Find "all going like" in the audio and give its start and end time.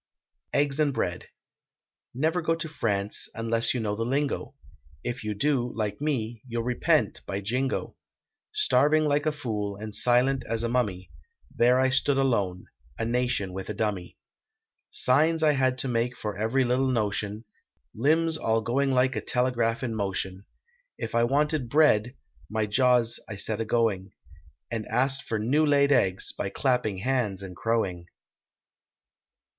18.39-19.15